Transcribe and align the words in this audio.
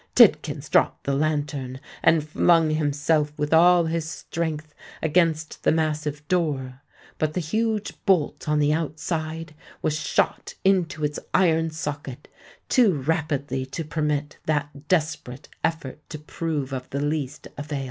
Tidkins 0.15 0.67
dropped 0.67 1.03
the 1.03 1.13
lantern, 1.13 1.79
and 2.01 2.27
flung 2.27 2.71
himself 2.71 3.37
with 3.37 3.53
all 3.53 3.85
his 3.85 4.09
strength 4.09 4.73
against 4.99 5.61
the 5.61 5.71
massive 5.71 6.27
door;—but 6.27 7.35
the 7.35 7.39
huge 7.39 7.93
bolt 8.07 8.49
on 8.49 8.57
the 8.57 8.73
outside 8.73 9.53
was 9.83 9.95
shot 9.99 10.55
into 10.63 11.05
its 11.05 11.19
iron 11.35 11.69
socket 11.69 12.27
too 12.67 12.95
rapidly 12.99 13.63
to 13.63 13.83
permit 13.85 14.39
that 14.47 14.87
desperate 14.87 15.49
effort 15.63 15.99
to 16.09 16.17
prove 16.17 16.73
of 16.73 16.89
the 16.89 16.99
least 16.99 17.47
avail. 17.55 17.79